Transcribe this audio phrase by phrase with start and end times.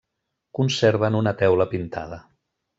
[0.59, 2.23] Conserven una teula pintada.